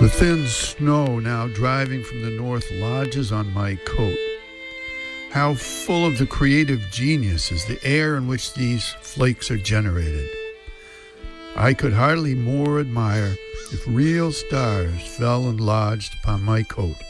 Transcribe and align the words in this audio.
The 0.00 0.08
thin 0.08 0.46
snow 0.46 1.18
now 1.18 1.48
driving 1.48 2.04
from 2.04 2.22
the 2.22 2.30
north 2.30 2.70
lodges 2.70 3.32
on 3.32 3.52
my 3.52 3.74
coat. 3.84 4.16
How 5.32 5.54
full 5.54 6.06
of 6.06 6.18
the 6.18 6.26
creative 6.26 6.88
genius 6.92 7.50
is 7.50 7.64
the 7.64 7.84
air 7.84 8.16
in 8.16 8.28
which 8.28 8.54
these 8.54 8.90
flakes 9.02 9.50
are 9.50 9.58
generated. 9.58 10.30
I 11.56 11.74
could 11.74 11.92
hardly 11.92 12.36
more 12.36 12.78
admire 12.78 13.34
if 13.72 13.84
real 13.88 14.30
stars 14.30 15.02
fell 15.16 15.48
and 15.48 15.60
lodged 15.60 16.14
upon 16.22 16.44
my 16.44 16.62
coat, 16.62 17.02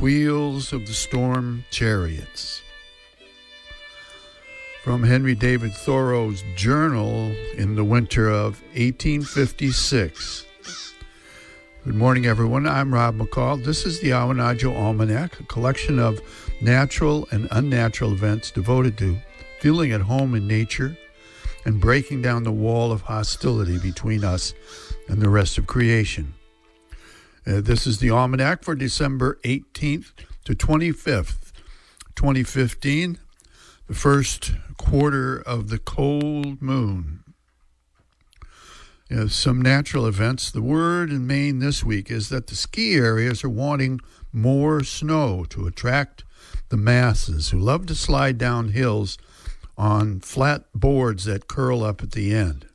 wheels 0.00 0.72
of 0.72 0.86
the 0.86 0.94
storm 0.94 1.66
chariots. 1.70 2.62
From 4.82 5.02
Henry 5.02 5.34
David 5.34 5.74
Thoreau's 5.74 6.42
journal 6.56 7.30
in 7.58 7.74
the 7.74 7.84
winter 7.84 8.30
of 8.30 8.62
1856. 8.72 10.46
Good 11.82 11.94
morning, 11.94 12.26
everyone. 12.26 12.66
I'm 12.66 12.92
Rob 12.92 13.16
McCall. 13.16 13.64
This 13.64 13.86
is 13.86 14.00
the 14.00 14.10
Awanadjo 14.10 14.76
Almanac, 14.76 15.40
a 15.40 15.44
collection 15.44 15.98
of 15.98 16.20
natural 16.60 17.26
and 17.30 17.48
unnatural 17.50 18.12
events 18.12 18.50
devoted 18.50 18.98
to 18.98 19.16
feeling 19.60 19.90
at 19.90 20.02
home 20.02 20.34
in 20.34 20.46
nature 20.46 20.98
and 21.64 21.80
breaking 21.80 22.20
down 22.20 22.42
the 22.42 22.52
wall 22.52 22.92
of 22.92 23.00
hostility 23.00 23.78
between 23.78 24.24
us 24.24 24.52
and 25.08 25.22
the 25.22 25.30
rest 25.30 25.56
of 25.56 25.66
creation. 25.66 26.34
Uh, 27.46 27.62
this 27.62 27.86
is 27.86 27.98
the 27.98 28.10
Almanac 28.10 28.62
for 28.62 28.74
December 28.74 29.38
18th 29.44 30.12
to 30.44 30.54
25th, 30.54 31.50
2015, 32.14 33.18
the 33.88 33.94
first 33.94 34.52
quarter 34.76 35.40
of 35.40 35.70
the 35.70 35.78
cold 35.78 36.60
moon 36.60 37.24
you 39.10 39.16
know, 39.16 39.26
some 39.26 39.60
natural 39.60 40.06
events. 40.06 40.50
The 40.50 40.62
word 40.62 41.10
in 41.10 41.26
Maine 41.26 41.58
this 41.58 41.82
week 41.82 42.10
is 42.10 42.28
that 42.28 42.46
the 42.46 42.54
ski 42.54 42.94
areas 42.94 43.42
are 43.42 43.50
wanting 43.50 44.00
more 44.32 44.84
snow 44.84 45.44
to 45.50 45.66
attract 45.66 46.22
the 46.68 46.76
masses 46.76 47.50
who 47.50 47.58
love 47.58 47.86
to 47.86 47.96
slide 47.96 48.38
down 48.38 48.68
hills 48.68 49.18
on 49.76 50.20
flat 50.20 50.64
boards 50.72 51.24
that 51.24 51.48
curl 51.48 51.82
up 51.82 52.02
at 52.02 52.12
the 52.12 52.32
end. 52.32 52.66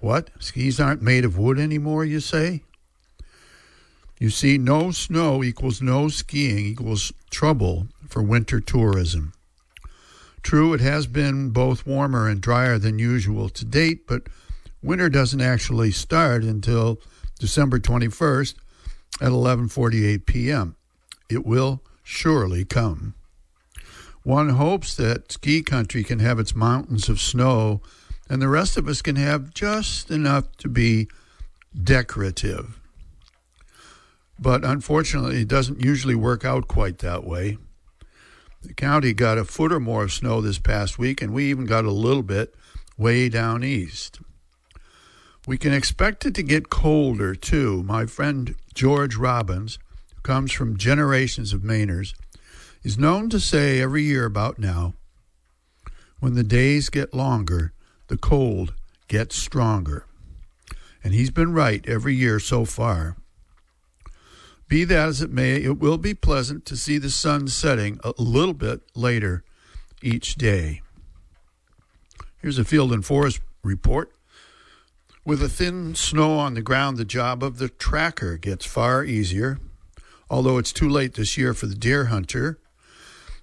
What? 0.00 0.28
Skis 0.38 0.78
aren't 0.78 1.00
made 1.00 1.24
of 1.24 1.38
wood 1.38 1.58
anymore, 1.58 2.04
you 2.04 2.20
say? 2.20 2.62
You 4.20 4.28
see, 4.28 4.58
no 4.58 4.90
snow 4.90 5.42
equals 5.42 5.80
no 5.80 6.08
skiing 6.08 6.58
equals 6.58 7.12
trouble 7.30 7.88
for 8.06 8.22
winter 8.22 8.60
tourism. 8.60 9.32
True, 10.42 10.74
it 10.74 10.80
has 10.80 11.06
been 11.06 11.50
both 11.50 11.86
warmer 11.86 12.28
and 12.28 12.40
drier 12.40 12.78
than 12.78 12.98
usual 12.98 13.48
to 13.48 13.64
date, 13.64 14.06
but 14.06 14.28
Winter 14.86 15.08
doesn't 15.08 15.40
actually 15.40 15.90
start 15.90 16.44
until 16.44 17.00
December 17.40 17.80
21st 17.80 18.54
at 19.20 19.32
11:48 19.32 20.26
p.m. 20.26 20.76
It 21.28 21.44
will 21.44 21.82
surely 22.04 22.64
come. 22.64 23.14
One 24.22 24.50
hopes 24.50 24.94
that 24.94 25.32
ski 25.32 25.60
country 25.60 26.04
can 26.04 26.20
have 26.20 26.38
its 26.38 26.54
mountains 26.54 27.08
of 27.08 27.20
snow 27.20 27.82
and 28.30 28.40
the 28.40 28.48
rest 28.48 28.76
of 28.76 28.86
us 28.86 29.02
can 29.02 29.16
have 29.16 29.52
just 29.52 30.08
enough 30.08 30.56
to 30.58 30.68
be 30.68 31.08
decorative. 31.74 32.78
But 34.38 34.64
unfortunately, 34.64 35.40
it 35.40 35.48
doesn't 35.48 35.84
usually 35.84 36.14
work 36.14 36.44
out 36.44 36.68
quite 36.68 36.98
that 36.98 37.24
way. 37.24 37.58
The 38.62 38.72
county 38.72 39.14
got 39.14 39.36
a 39.36 39.44
foot 39.44 39.72
or 39.72 39.80
more 39.80 40.04
of 40.04 40.12
snow 40.12 40.40
this 40.40 40.60
past 40.60 40.96
week, 40.96 41.20
and 41.20 41.32
we 41.32 41.50
even 41.50 41.66
got 41.66 41.84
a 41.84 41.90
little 41.90 42.22
bit 42.22 42.54
way 42.96 43.28
down 43.28 43.64
east. 43.64 44.20
We 45.46 45.56
can 45.56 45.72
expect 45.72 46.26
it 46.26 46.34
to 46.34 46.42
get 46.42 46.70
colder 46.70 47.34
too. 47.36 47.84
My 47.84 48.04
friend 48.06 48.56
George 48.74 49.16
Robbins, 49.16 49.78
who 50.14 50.20
comes 50.22 50.52
from 50.52 50.76
generations 50.76 51.52
of 51.52 51.62
Mainers, 51.62 52.14
is 52.82 52.98
known 52.98 53.30
to 53.30 53.38
say 53.38 53.80
every 53.80 54.02
year 54.02 54.24
about 54.24 54.58
now 54.58 54.94
when 56.18 56.34
the 56.34 56.42
days 56.42 56.88
get 56.88 57.14
longer, 57.14 57.72
the 58.08 58.16
cold 58.16 58.74
gets 59.08 59.36
stronger. 59.36 60.06
And 61.04 61.14
he's 61.14 61.30
been 61.30 61.52
right 61.52 61.86
every 61.86 62.14
year 62.14 62.40
so 62.40 62.64
far. 62.64 63.16
Be 64.68 64.82
that 64.84 65.08
as 65.08 65.22
it 65.22 65.30
may, 65.30 65.62
it 65.62 65.78
will 65.78 65.98
be 65.98 66.14
pleasant 66.14 66.64
to 66.66 66.76
see 66.76 66.98
the 66.98 67.10
sun 67.10 67.46
setting 67.46 68.00
a 68.02 68.12
little 68.20 68.54
bit 68.54 68.80
later 68.96 69.44
each 70.02 70.34
day. 70.34 70.82
Here's 72.42 72.58
a 72.58 72.64
field 72.64 72.92
and 72.92 73.04
forest 73.04 73.40
report. 73.62 74.10
With 75.26 75.42
a 75.42 75.48
thin 75.48 75.96
snow 75.96 76.38
on 76.38 76.54
the 76.54 76.62
ground, 76.62 76.98
the 76.98 77.04
job 77.04 77.42
of 77.42 77.58
the 77.58 77.68
tracker 77.68 78.36
gets 78.36 78.64
far 78.64 79.04
easier. 79.04 79.58
Although 80.30 80.56
it's 80.56 80.72
too 80.72 80.88
late 80.88 81.14
this 81.14 81.36
year 81.36 81.52
for 81.52 81.66
the 81.66 81.74
deer 81.74 82.04
hunter, 82.04 82.60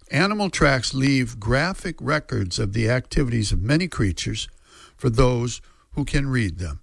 animal 0.09 0.49
tracks 0.49 0.93
leave 0.93 1.41
graphic 1.41 1.97
records 1.99 2.57
of 2.57 2.71
the 2.71 2.89
activities 2.89 3.51
of 3.51 3.61
many 3.61 3.89
creatures 3.89 4.47
for 4.95 5.09
those 5.09 5.59
who 5.91 6.05
can 6.05 6.29
read 6.29 6.57
them. 6.57 6.79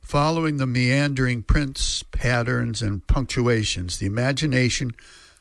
Following 0.00 0.56
the 0.56 0.64
meandering 0.64 1.42
prints, 1.42 2.02
patterns, 2.04 2.80
and 2.80 3.06
punctuations, 3.06 3.98
the 3.98 4.06
imagination 4.06 4.92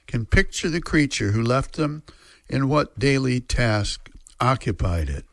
can 0.05 0.25
picture 0.25 0.67
the 0.67 0.81
creature 0.81 1.31
who 1.31 1.41
left 1.41 1.77
them 1.77 2.03
and 2.49 2.69
what 2.69 2.99
daily 2.99 3.39
task 3.39 4.09
occupied 4.41 5.07
it. 5.07 5.23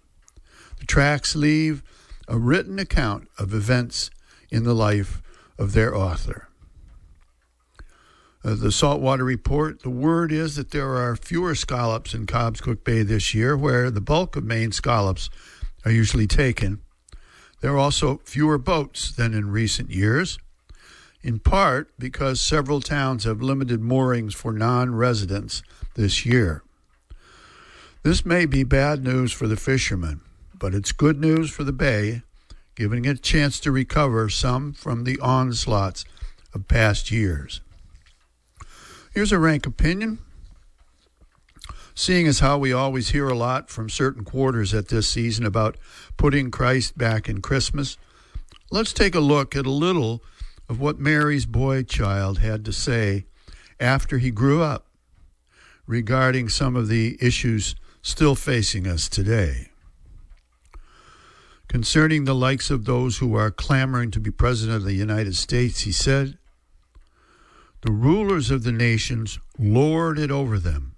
The 0.78 0.86
tracks 0.86 1.34
leave 1.34 1.82
a 2.28 2.38
written 2.38 2.78
account 2.78 3.28
of 3.38 3.54
events 3.54 4.10
in 4.50 4.64
the 4.64 4.74
life 4.74 5.22
of 5.58 5.72
their 5.72 5.94
author. 5.94 6.48
Uh, 8.44 8.54
the 8.54 8.70
saltwater 8.70 9.24
report, 9.24 9.82
the 9.82 9.90
word 9.90 10.30
is 10.30 10.54
that 10.56 10.70
there 10.70 10.94
are 10.94 11.16
fewer 11.16 11.54
scallops 11.54 12.14
in 12.14 12.26
Cobb's 12.26 12.60
Cobscook 12.60 12.84
Bay 12.84 13.02
this 13.02 13.34
year, 13.34 13.56
where 13.56 13.90
the 13.90 14.00
bulk 14.00 14.36
of 14.36 14.44
Maine 14.44 14.70
scallops 14.70 15.28
are 15.84 15.90
usually 15.90 16.26
taken. 16.26 16.80
There 17.60 17.72
are 17.72 17.78
also 17.78 18.20
fewer 18.24 18.58
boats 18.58 19.10
than 19.10 19.34
in 19.34 19.50
recent 19.50 19.90
years, 19.90 20.38
in 21.22 21.40
part 21.40 21.90
because 21.98 22.40
several 22.40 22.80
towns 22.80 23.24
have 23.24 23.42
limited 23.42 23.80
moorings 23.80 24.34
for 24.34 24.52
non 24.52 24.94
residents 24.94 25.62
this 25.94 26.24
year. 26.24 26.62
This 28.04 28.24
may 28.24 28.46
be 28.46 28.62
bad 28.62 29.02
news 29.02 29.32
for 29.32 29.48
the 29.48 29.56
fishermen 29.56 30.20
but 30.58 30.74
it's 30.74 30.92
good 30.92 31.20
news 31.20 31.50
for 31.50 31.64
the 31.64 31.72
Bay, 31.72 32.22
giving 32.74 33.04
it 33.04 33.19
a 33.19 33.20
chance 33.20 33.60
to 33.60 33.70
recover 33.70 34.28
some 34.28 34.72
from 34.72 35.04
the 35.04 35.19
onslaughts 35.20 36.04
of 36.54 36.69
past 36.69 37.10
years. 37.10 37.60
Here's 39.12 39.32
a 39.32 39.38
rank 39.38 39.66
opinion. 39.66 40.19
Seeing 41.94 42.28
as 42.28 42.41
how 42.41 42.58
we 42.58 42.72
always 42.72 43.10
hear 43.10 43.28
a 43.28 43.36
lot 43.36 43.70
from 43.70 43.91
certain 43.91 44.24
quarters 44.24 44.72
at 44.72 44.88
this 44.88 45.08
season 45.08 45.44
about 45.44 45.76
putting 46.16 46.50
Christ 46.50 46.96
back 46.96 47.28
in 47.28 47.42
Christmas, 47.42 47.96
let's 48.70 48.92
take 48.92 49.16
a 49.16 49.20
look 49.20 49.56
at 49.56 49.66
a 49.66 49.70
little 49.70 50.22
of 50.69 50.80
what 50.80 51.00
Mary's 51.00 51.46
boy 51.46 51.82
child 51.82 52.38
had 52.38 52.64
to 52.66 52.72
say 52.72 53.25
after 53.80 54.19
he 54.19 54.30
grew 54.30 54.62
up 54.62 54.86
regarding 55.86 56.48
some 56.48 56.76
of 56.76 56.88
the 56.88 57.16
issues 57.20 57.75
still 58.02 58.36
facing 58.36 58.86
us 58.86 59.08
today 59.08 59.70
concerning 61.68 62.24
the 62.24 62.34
likes 62.34 62.70
of 62.70 62.87
those 62.87 63.19
who 63.19 63.34
are 63.34 63.50
clamoring 63.50 64.10
to 64.10 64.20
be 64.20 64.31
president 64.31 64.78
of 64.78 64.84
the 64.84 64.94
United 64.94 65.37
States, 65.37 65.81
he 65.81 65.93
said, 65.93 66.38
The 67.82 67.93
rulers 67.93 68.50
of 68.50 68.64
the 68.64 68.72
nations 68.72 69.38
lord 69.58 70.19
it 70.19 70.31
over 70.31 70.58
them, 70.58 70.96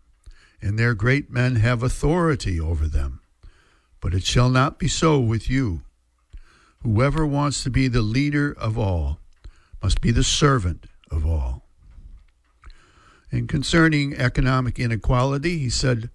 and 0.63 0.79
their 0.79 0.95
great 0.95 1.31
men 1.31 1.57
have 1.57 1.83
authority 1.83 2.59
over 2.61 2.87
them. 2.87 3.21
But 4.01 4.15
it 4.15 4.25
shall 4.25 4.49
not 4.49 4.79
be 4.79 4.89
so 4.89 5.19
with 5.19 5.51
you. 5.51 5.83
Whoever 6.83 7.27
wants 7.27 7.63
to 7.65 7.71
be 7.71 7.89
the 7.89 8.01
leader 8.01 8.57
of 8.59 8.79
all 8.79 9.19
must 9.83 10.01
be 10.01 10.11
the 10.11 10.25
servant 10.25 10.87
of 11.11 11.27
all. 11.27 11.65
And 13.33 13.49
concerning 13.49 14.15
economic 14.15 14.79
inequality, 14.79 15.59
he 15.59 15.69
said, 15.69 16.11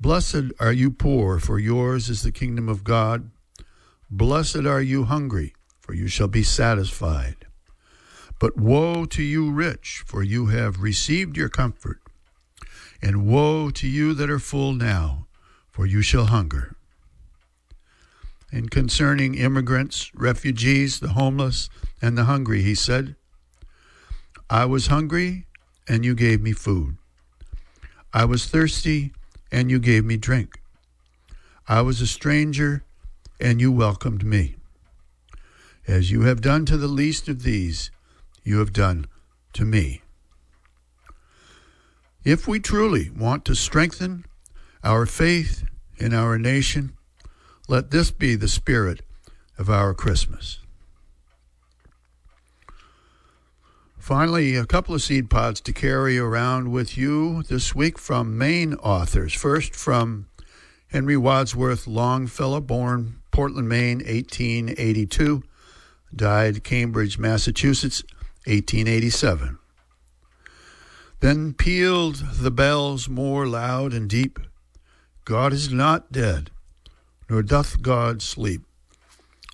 Blessed 0.00 0.52
are 0.60 0.72
you 0.72 0.90
poor, 0.90 1.38
for 1.38 1.58
yours 1.58 2.08
is 2.08 2.22
the 2.22 2.32
kingdom 2.32 2.68
of 2.68 2.84
God. 2.84 3.30
Blessed 4.10 4.64
are 4.64 4.80
you 4.80 5.04
hungry, 5.04 5.54
for 5.80 5.92
you 5.92 6.08
shall 6.08 6.28
be 6.28 6.42
satisfied. 6.42 7.46
But 8.38 8.56
woe 8.56 9.04
to 9.04 9.22
you 9.22 9.50
rich, 9.50 10.02
for 10.06 10.22
you 10.22 10.46
have 10.46 10.80
received 10.80 11.36
your 11.36 11.50
comfort. 11.50 12.00
And 13.02 13.26
woe 13.26 13.70
to 13.70 13.86
you 13.86 14.14
that 14.14 14.30
are 14.30 14.38
full 14.38 14.72
now, 14.72 15.26
for 15.70 15.86
you 15.86 16.00
shall 16.00 16.26
hunger. 16.26 16.74
And 18.50 18.70
concerning 18.70 19.34
immigrants, 19.34 20.10
refugees, 20.14 21.00
the 21.00 21.08
homeless, 21.08 21.68
and 22.00 22.16
the 22.16 22.24
hungry, 22.24 22.62
he 22.62 22.74
said, 22.74 23.14
I 24.48 24.64
was 24.64 24.86
hungry, 24.86 25.46
and 25.86 26.02
you 26.02 26.14
gave 26.14 26.40
me 26.40 26.52
food. 26.52 26.96
I 28.14 28.24
was 28.24 28.46
thirsty, 28.46 29.12
and 29.52 29.70
you 29.70 29.78
gave 29.78 30.04
me 30.04 30.16
drink. 30.16 30.62
I 31.68 31.82
was 31.82 32.00
a 32.00 32.06
stranger, 32.06 32.84
and 33.40 33.60
you 33.60 33.70
welcomed 33.70 34.24
me. 34.24 34.56
As 35.86 36.10
you 36.10 36.22
have 36.22 36.40
done 36.40 36.66
to 36.66 36.76
the 36.76 36.88
least 36.88 37.28
of 37.28 37.42
these, 37.42 37.90
you 38.42 38.58
have 38.58 38.72
done 38.72 39.06
to 39.54 39.64
me. 39.64 40.02
If 42.24 42.46
we 42.46 42.60
truly 42.60 43.10
want 43.10 43.44
to 43.46 43.54
strengthen 43.54 44.26
our 44.84 45.06
faith 45.06 45.64
in 45.96 46.12
our 46.12 46.38
nation, 46.38 46.92
let 47.68 47.90
this 47.90 48.10
be 48.10 48.34
the 48.34 48.48
spirit 48.48 49.02
of 49.56 49.70
our 49.70 49.94
Christmas. 49.94 50.58
Finally, 53.98 54.56
a 54.56 54.64
couple 54.64 54.94
of 54.94 55.02
seed 55.02 55.28
pods 55.28 55.60
to 55.60 55.72
carry 55.72 56.18
around 56.18 56.70
with 56.70 56.96
you 56.96 57.42
this 57.42 57.74
week 57.74 57.98
from 57.98 58.38
Maine 58.38 58.74
authors. 58.74 59.34
First, 59.34 59.74
from 59.74 60.28
Henry 60.86 61.16
Wadsworth 61.16 61.86
Longfellow, 61.86 62.62
born 62.62 63.17
Portland, 63.38 63.68
Maine, 63.68 63.98
1882, 63.98 65.44
died 66.12 66.64
Cambridge, 66.64 67.20
Massachusetts, 67.20 68.02
1887. 68.46 69.58
Then 71.20 71.54
pealed 71.54 72.16
the 72.16 72.50
bells 72.50 73.08
more 73.08 73.46
loud 73.46 73.92
and 73.92 74.10
deep. 74.10 74.40
God 75.24 75.52
is 75.52 75.72
not 75.72 76.10
dead, 76.10 76.50
nor 77.30 77.44
doth 77.44 77.80
God 77.80 78.22
sleep. 78.22 78.62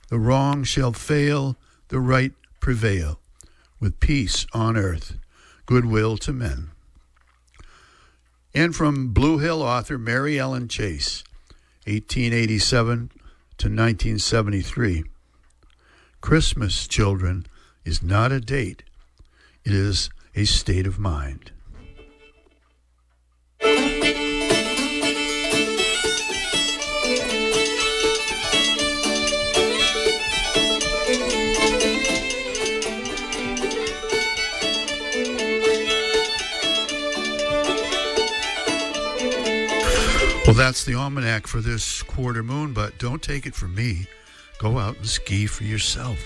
The 0.09 0.19
wrong 0.19 0.65
shall 0.65 0.95
fail, 0.95 1.59
the 1.89 2.01
right 2.01 2.33
prevail, 2.61 3.21
with 3.81 4.01
peace 4.01 4.47
on 4.55 4.79
earth, 4.79 5.19
goodwill 5.67 6.17
to 6.17 6.33
men. 6.33 6.71
And 8.55 8.75
from 8.75 9.13
Blue 9.13 9.37
Hill 9.37 9.63
author 9.63 9.99
Mary 9.99 10.39
Ellen 10.39 10.69
Chase, 10.69 11.23
1887 11.85 13.11
to 13.59 13.67
1973. 13.69 15.05
Christmas, 16.21 16.89
children, 16.89 17.47
is 17.85 18.03
not 18.03 18.33
a 18.33 18.41
date, 18.41 18.83
it 19.65 19.73
is 19.73 20.11
a 20.35 20.45
state 20.45 20.87
of 20.87 20.99
mind. 20.99 21.53
Well, 40.47 40.55
that's 40.55 40.85
the 40.85 40.95
almanac 40.95 41.47
for 41.47 41.63
this 41.63 42.03
quarter 42.03 42.43
moon, 42.43 42.75
but 42.75 42.99
don't 42.99 43.23
take 43.23 43.47
it 43.47 43.55
from 43.55 43.75
me. 43.75 44.07
Go 44.59 44.79
out 44.79 44.99
and 44.99 45.07
ski 45.07 45.47
for 45.47 45.65
yourself. 45.65 46.19